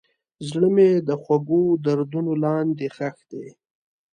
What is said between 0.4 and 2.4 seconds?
زړه مې د خوږو دردونو